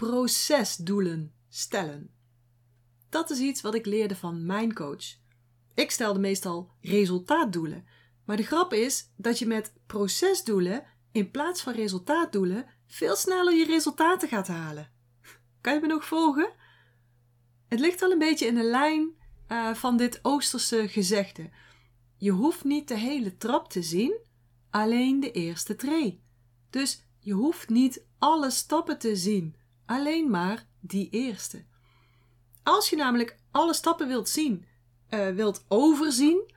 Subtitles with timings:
[0.00, 2.10] procesdoelen stellen.
[3.08, 5.04] Dat is iets wat ik leerde van mijn coach.
[5.74, 7.86] Ik stelde meestal resultaatdoelen.
[8.24, 13.64] Maar de grap is dat je met procesdoelen in plaats van resultaatdoelen veel sneller je
[13.64, 14.90] resultaten gaat halen.
[15.60, 16.52] Kan je me nog volgen?
[17.68, 19.10] Het ligt al een beetje in de lijn
[19.48, 21.50] uh, van dit Oosterse gezegde.
[22.16, 24.18] Je hoeft niet de hele trap te zien,
[24.70, 26.22] alleen de eerste tree.
[26.70, 29.58] Dus je hoeft niet alle stappen te zien,
[29.90, 31.64] alleen maar die eerste.
[32.62, 34.64] Als je namelijk alle stappen wilt zien,
[35.10, 36.52] uh, wilt overzien,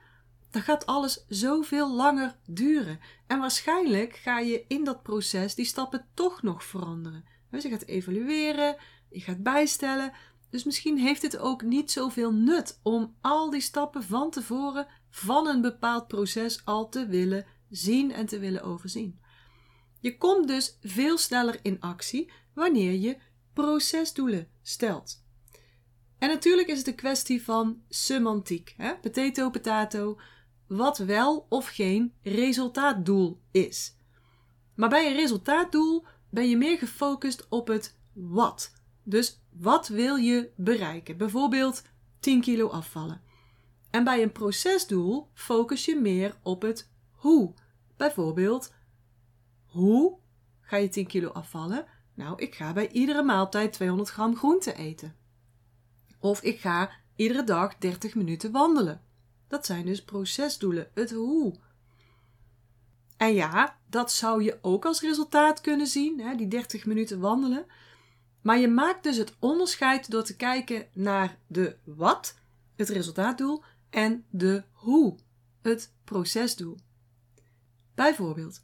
[0.50, 3.00] dan gaat alles zoveel langer duren.
[3.26, 7.24] En waarschijnlijk ga je in dat proces die stappen toch nog veranderen.
[7.50, 8.76] Dus je gaat evalueren,
[9.10, 10.12] je gaat bijstellen.
[10.50, 15.46] Dus misschien heeft het ook niet zoveel nut om al die stappen van tevoren van
[15.46, 19.20] een bepaald proces al te willen zien en te willen overzien.
[20.00, 23.16] Je komt dus veel sneller in actie wanneer je
[23.54, 25.22] procesdoelen stelt.
[26.18, 28.74] En natuurlijk is het een kwestie van semantiek.
[28.76, 28.96] Hè?
[28.96, 30.20] Potato, potato.
[30.66, 33.96] Wat wel of geen resultaatdoel is.
[34.74, 38.72] Maar bij een resultaatdoel ben je meer gefocust op het wat.
[39.02, 41.16] Dus wat wil je bereiken?
[41.16, 41.82] Bijvoorbeeld
[42.20, 43.22] 10 kilo afvallen.
[43.90, 47.54] En bij een procesdoel focus je meer op het hoe.
[47.96, 48.72] Bijvoorbeeld,
[49.66, 50.18] hoe
[50.60, 51.86] ga je 10 kilo afvallen?
[52.14, 55.16] Nou, ik ga bij iedere maaltijd 200 gram groente eten.
[56.18, 59.02] Of ik ga iedere dag 30 minuten wandelen.
[59.48, 61.54] Dat zijn dus procesdoelen, het hoe.
[63.16, 67.66] En ja, dat zou je ook als resultaat kunnen zien, hè, die 30 minuten wandelen.
[68.40, 72.38] Maar je maakt dus het onderscheid door te kijken naar de wat,
[72.76, 75.16] het resultaatdoel, en de hoe,
[75.62, 76.76] het procesdoel.
[77.94, 78.62] Bijvoorbeeld,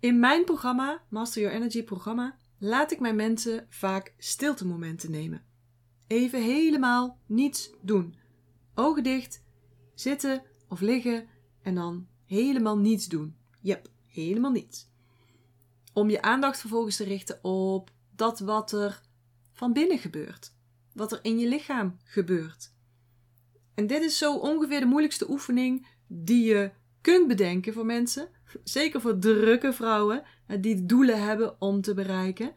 [0.00, 5.44] in mijn programma, Master Your Energy programma, laat ik mijn mensen vaak stiltemomenten nemen.
[6.06, 8.14] Even helemaal niets doen.
[8.74, 9.42] Ogen dicht,
[9.94, 11.28] zitten of liggen
[11.62, 13.36] en dan helemaal niets doen.
[13.60, 14.90] Yep, helemaal niets.
[15.92, 19.00] Om je aandacht vervolgens te richten op dat wat er
[19.52, 20.54] van binnen gebeurt.
[20.92, 22.72] Wat er in je lichaam gebeurt.
[23.74, 26.70] En dit is zo ongeveer de moeilijkste oefening die je
[27.00, 28.28] kunt bedenken voor mensen.
[28.64, 30.22] Zeker voor drukke vrouwen
[30.60, 32.52] die doelen hebben om te bereiken.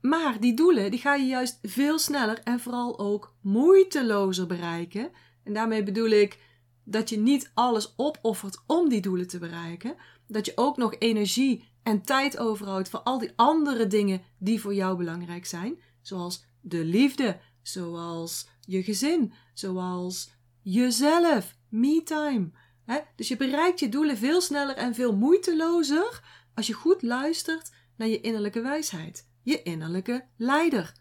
[0.00, 5.10] Maar die doelen die ga je juist veel sneller en vooral ook moeitelozer bereiken.
[5.44, 6.38] En daarmee bedoel ik
[6.84, 9.94] dat je niet alles opoffert om die doelen te bereiken.
[10.26, 14.74] Dat je ook nog energie en tijd overhoudt voor al die andere dingen die voor
[14.74, 15.78] jou belangrijk zijn.
[16.00, 21.56] Zoals de liefde, zoals je gezin, zoals jezelf,
[23.16, 26.20] Dus je bereikt je doelen veel sneller en veel moeitelozer
[26.54, 30.92] als je goed luistert naar je innerlijke wijsheid je innerlijke leider.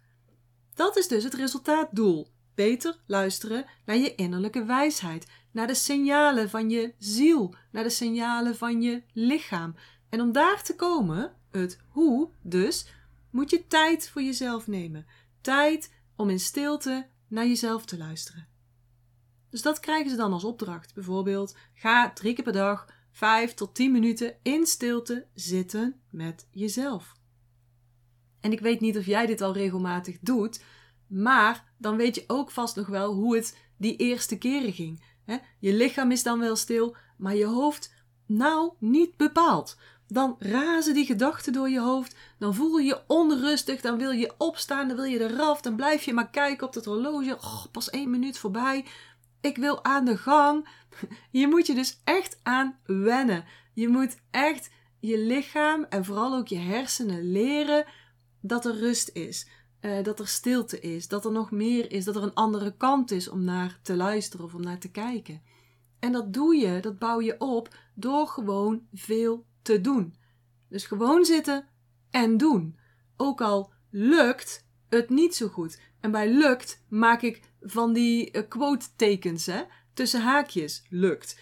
[0.73, 2.27] Dat is dus het resultaatdoel.
[2.55, 8.55] Beter luisteren naar je innerlijke wijsheid, naar de signalen van je ziel, naar de signalen
[8.55, 9.75] van je lichaam.
[10.09, 12.85] En om daar te komen, het hoe dus,
[13.29, 15.05] moet je tijd voor jezelf nemen.
[15.41, 18.47] Tijd om in stilte naar jezelf te luisteren.
[19.51, 20.93] Dus dat krijgen ze dan als opdracht.
[20.93, 27.13] Bijvoorbeeld, ga drie keer per dag vijf tot tien minuten in stilte zitten met jezelf.
[28.39, 30.63] En ik weet niet of jij dit al regelmatig doet,
[31.07, 35.03] maar dan weet je ook vast nog wel hoe het die eerste keren ging.
[35.59, 37.93] Je lichaam is dan wel stil, maar je hoofd,
[38.25, 39.77] nou, niet bepaald.
[40.07, 44.33] Dan razen die gedachten door je hoofd, dan voel je je onrustig, dan wil je
[44.37, 47.37] opstaan, dan wil je eraf, dan blijf je maar kijken op het horloge.
[47.71, 48.85] Pas één minuut voorbij.
[49.41, 50.67] Ik wil aan de gang.
[51.31, 53.45] Je moet je dus echt aan wennen.
[53.73, 54.69] Je moet echt
[54.99, 57.85] je lichaam en vooral ook je hersenen leren
[58.41, 59.47] dat er rust is,
[59.81, 63.11] uh, dat er stilte is, dat er nog meer is, dat er een andere kant
[63.11, 65.41] is om naar te luisteren of om naar te kijken.
[65.99, 70.15] En dat doe je, dat bouw je op door gewoon veel te doen.
[70.69, 71.67] Dus gewoon zitten
[72.09, 72.77] en doen.
[73.17, 75.79] Ook al lukt het niet zo goed.
[75.99, 79.61] En bij lukt maak ik van die uh, quote tekens, hè,
[79.93, 81.39] tussen haakjes, lukt.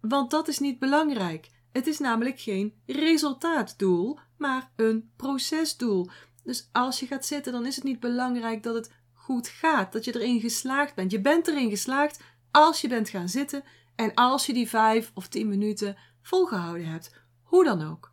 [0.00, 1.50] Want dat is niet belangrijk.
[1.72, 6.10] Het is namelijk geen resultaatdoel, maar een procesdoel.
[6.44, 10.04] Dus als je gaat zitten, dan is het niet belangrijk dat het goed gaat, dat
[10.04, 11.10] je erin geslaagd bent.
[11.10, 12.20] Je bent erin geslaagd
[12.50, 13.64] als je bent gaan zitten
[13.94, 18.12] en als je die vijf of tien minuten volgehouden hebt, hoe dan ook.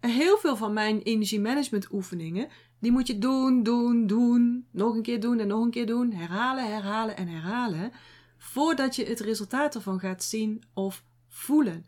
[0.00, 5.20] Heel veel van mijn energiemanagement oefeningen, die moet je doen, doen, doen, nog een keer
[5.20, 7.92] doen en nog een keer doen, herhalen, herhalen en herhalen,
[8.38, 11.86] voordat je het resultaat ervan gaat zien of voelen.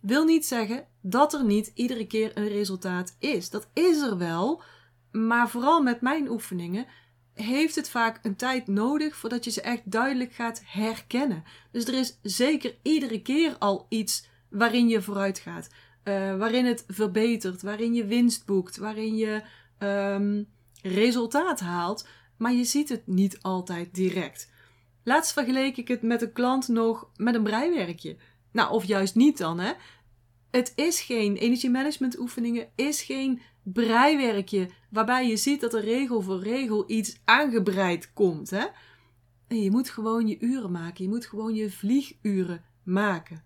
[0.00, 3.50] Wil niet zeggen dat er niet iedere keer een resultaat is.
[3.50, 4.62] Dat is er wel,
[5.10, 6.86] Maar vooral met mijn oefeningen
[7.34, 11.44] heeft het vaak een tijd nodig voordat je ze echt duidelijk gaat herkennen.
[11.70, 15.68] Dus er is zeker iedere keer al iets waarin je vooruit gaat.
[16.04, 19.42] Uh, waarin het verbetert, waarin je winst boekt, waarin je
[19.78, 20.48] um,
[20.82, 22.06] resultaat haalt.
[22.36, 24.50] Maar je ziet het niet altijd direct.
[25.02, 28.16] Laatst vergeleek ik het met een klant nog met een breiwerkje.
[28.52, 29.72] Nou, of juist niet dan, hè.
[30.50, 36.42] Het is geen energiemanagement oefeningen, is geen breiwerkje waarbij je ziet dat er regel voor
[36.42, 38.66] regel iets aangebreid komt, hè.
[39.48, 41.04] Je moet gewoon je uren maken.
[41.04, 43.44] Je moet gewoon je vlieguren maken.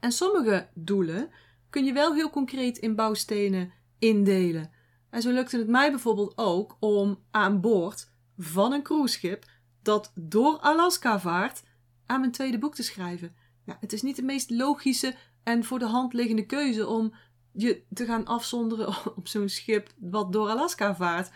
[0.00, 1.30] En sommige doelen
[1.70, 4.70] kun je wel heel concreet in bouwstenen indelen.
[5.10, 9.44] En zo lukte het mij bijvoorbeeld ook om aan boord van een cruiseschip
[9.82, 11.62] dat door Alaska vaart
[12.06, 13.34] aan mijn tweede boek te schrijven.
[13.64, 17.14] Het is niet de meest logische en voor de hand liggende keuze om
[17.52, 21.30] je te gaan afzonderen op zo'n schip wat door Alaska vaart.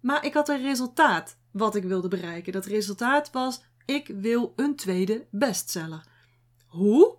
[0.00, 2.52] Maar ik had een resultaat wat ik wilde bereiken.
[2.52, 6.04] Dat resultaat was: ik wil een tweede bestseller.
[6.66, 7.18] Hoe?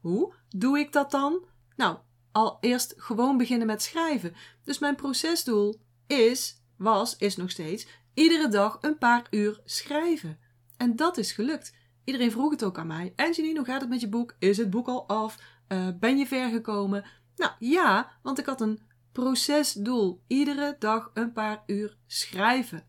[0.00, 1.44] Hoe doe ik dat dan?
[1.76, 1.98] Nou,
[2.36, 4.34] al eerst gewoon beginnen met schrijven.
[4.64, 10.38] Dus mijn procesdoel is, was, is nog steeds, iedere dag een paar uur schrijven.
[10.76, 11.74] En dat is gelukt.
[12.04, 13.12] Iedereen vroeg het ook aan mij.
[13.16, 14.36] Angelina, hoe gaat het met je boek?
[14.38, 15.38] Is het boek al af?
[15.68, 17.04] Uh, ben je ver gekomen?
[17.36, 18.80] Nou ja, want ik had een
[19.12, 20.22] procesdoel.
[20.26, 22.86] Iedere dag een paar uur schrijven.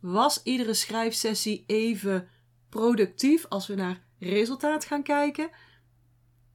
[0.00, 2.28] Was iedere schrijfsessie even
[2.68, 5.50] productief als we naar resultaat gaan kijken?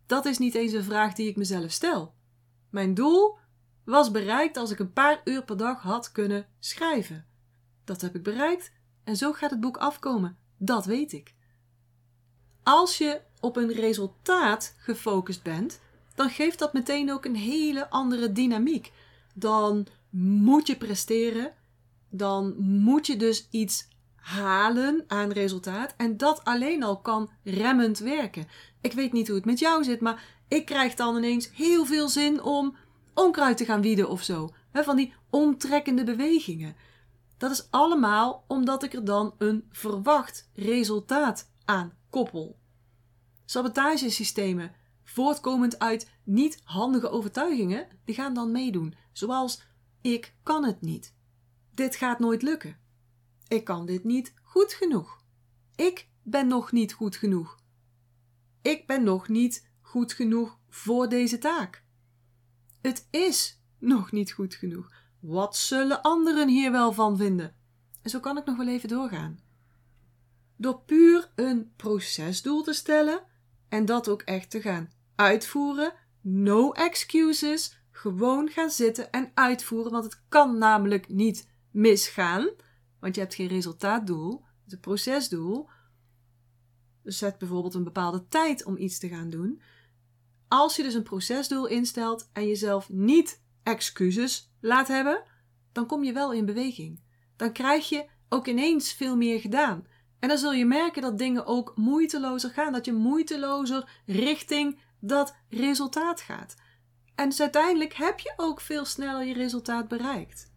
[0.07, 2.13] Dat is niet eens een vraag die ik mezelf stel.
[2.69, 3.37] Mijn doel
[3.83, 7.25] was bereikt als ik een paar uur per dag had kunnen schrijven.
[7.83, 8.71] Dat heb ik bereikt
[9.03, 10.37] en zo gaat het boek afkomen.
[10.57, 11.35] Dat weet ik.
[12.63, 15.79] Als je op een resultaat gefocust bent,
[16.15, 18.91] dan geeft dat meteen ook een hele andere dynamiek.
[19.33, 21.53] Dan moet je presteren,
[22.09, 25.93] dan moet je dus iets halen aan resultaat.
[25.97, 28.47] En dat alleen al kan remmend werken.
[28.81, 32.09] Ik weet niet hoe het met jou zit, maar ik krijg dan ineens heel veel
[32.09, 32.75] zin om
[33.13, 34.49] onkruid te gaan wieden of zo.
[34.73, 36.75] van die omtrekkende bewegingen.
[37.37, 42.59] Dat is allemaal omdat ik er dan een verwacht resultaat aan koppel.
[43.45, 48.95] Sabotagesystemen, voortkomend uit niet handige overtuigingen, die gaan dan meedoen.
[49.11, 49.61] Zoals:
[50.01, 51.13] ik kan het niet.
[51.73, 52.77] Dit gaat nooit lukken.
[53.47, 55.21] Ik kan dit niet goed genoeg.
[55.75, 57.56] Ik ben nog niet goed genoeg.
[58.61, 61.83] Ik ben nog niet goed genoeg voor deze taak.
[62.81, 64.91] Het is nog niet goed genoeg.
[65.19, 67.55] Wat zullen anderen hier wel van vinden?
[68.01, 69.39] En zo kan ik nog wel even doorgaan.
[70.55, 73.23] Door puur een procesdoel te stellen
[73.69, 80.03] en dat ook echt te gaan uitvoeren, no excuses, gewoon gaan zitten en uitvoeren, want
[80.03, 82.49] het kan namelijk niet misgaan,
[82.99, 85.69] want je hebt geen resultaatdoel, het is een procesdoel.
[87.07, 89.61] Dus zet bijvoorbeeld een bepaalde tijd om iets te gaan doen.
[90.47, 95.23] Als je dus een procesdoel instelt en jezelf niet excuses laat hebben,
[95.71, 97.01] dan kom je wel in beweging.
[97.35, 99.87] Dan krijg je ook ineens veel meer gedaan.
[100.19, 105.35] En dan zul je merken dat dingen ook moeitelozer gaan, dat je moeitelozer richting dat
[105.49, 106.55] resultaat gaat.
[107.15, 110.51] En dus uiteindelijk heb je ook veel sneller je resultaat bereikt.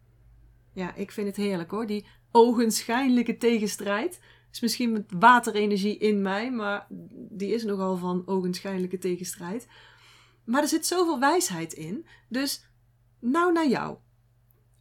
[0.72, 4.20] Ja, ik vind het heerlijk hoor, die ogenschijnlijke tegenstrijd.
[4.52, 6.86] Is misschien met waterenergie in mij, maar
[7.28, 9.66] die is nogal van ogenschijnlijke tegenstrijd.
[10.44, 12.06] Maar er zit zoveel wijsheid in.
[12.28, 12.64] Dus
[13.18, 13.98] nou naar jou.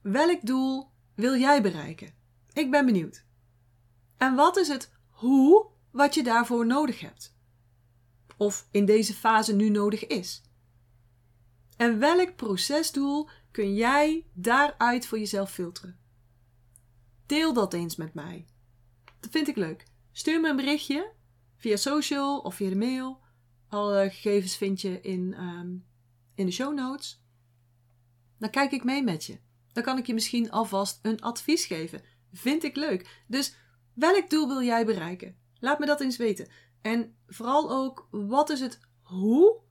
[0.02, 2.14] Welk doel wil jij bereiken?
[2.54, 3.26] Ik ben benieuwd.
[4.18, 7.38] En wat is het hoe wat je daarvoor nodig hebt?
[8.38, 10.42] Of in deze fase nu nodig is?
[11.78, 16.00] En welk procesdoel kun jij daaruit voor jezelf filteren?
[17.26, 18.46] Deel dat eens met mij.
[19.20, 19.84] Dat vind ik leuk.
[20.12, 21.12] Stuur me een berichtje
[21.56, 23.20] via social of via de mail.
[23.68, 25.70] Alle gegevens vind je in, ehm,
[26.36, 27.24] in de show notes.
[28.38, 29.40] Dan kijk ik mee met je.
[29.74, 32.02] Dan kan ik je misschien alvast een advies geven.
[32.34, 33.24] Vind ik leuk.
[33.28, 33.56] Dus
[33.94, 35.38] welk doel wil jij bereiken?
[35.60, 36.48] Laat me dat eens weten.
[36.82, 39.62] En vooral ook, wat is het hoe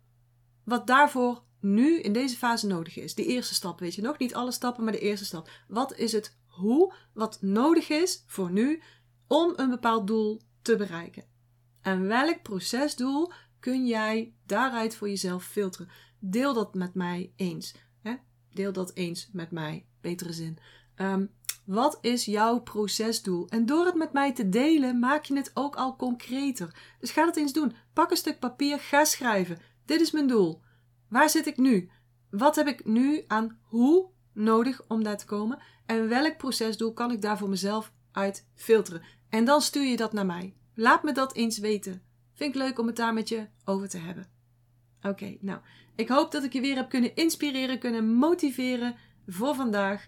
[0.65, 3.15] wat daarvoor nu in deze fase nodig is?
[3.15, 4.19] De eerste stap, weet je nog?
[4.19, 5.51] Niet alle stappen, maar de eerste stap.
[5.69, 8.83] Wat is het hoe wat nodig is voor nu
[9.29, 11.25] om een bepaald doel te bereiken?
[11.83, 15.89] En welk procesdoel kun jij daaruit voor jezelf filteren?
[16.19, 17.75] Deel dat met mij eens.
[18.03, 18.15] Hè?
[18.53, 19.87] Deel dat eens met mij.
[20.01, 20.59] Betere zin.
[20.95, 21.27] Ehm,
[21.65, 23.49] wat is jouw procesdoel?
[23.49, 26.75] En door het met mij te delen, maak je het ook al concreter.
[27.01, 27.75] Dus ga dat eens doen.
[27.93, 29.59] Pak een stuk papier, ga schrijven.
[29.85, 30.63] Dit is mijn doel.
[31.09, 31.91] Waar zit ik nu?
[32.31, 35.59] Wat heb ik nu aan hoe nodig om daar te komen?
[35.87, 39.03] En welk procesdoel kan ik daar voor mezelf uit filteren?
[39.29, 40.55] En dan stuur je dat naar mij.
[40.75, 42.03] Laat me dat eens weten.
[42.35, 44.27] Vind ik leuk om het daar met je over te hebben.
[45.03, 45.61] Oké, nou,
[45.97, 50.07] ik hoop dat ik je weer heb kunnen inspireren, kunnen motiveren voor vandaag.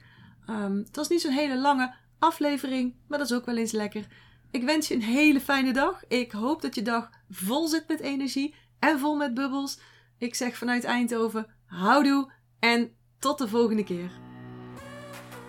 [0.50, 4.06] Um, het was niet zo'n hele lange aflevering, maar dat is ook wel eens lekker.
[4.50, 6.04] Ik wens je een hele fijne dag.
[6.08, 9.80] Ik hoop dat je dag vol zit met energie en vol met bubbels.
[10.18, 14.29] Ik zeg vanuit Eindhoven, houdoe en tot de volgende keer.